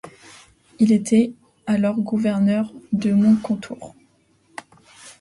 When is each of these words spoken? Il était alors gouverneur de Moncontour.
Il 0.79 0.91
était 0.93 1.31
alors 1.67 1.97
gouverneur 1.99 2.73
de 2.91 3.11
Moncontour. 3.11 3.93